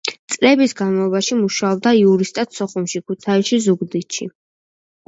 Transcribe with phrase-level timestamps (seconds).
[0.35, 4.33] წლების განმავლობაში მუშაობდა იურისტად სოხუმში, ქუთაისში, ზუგდიდში.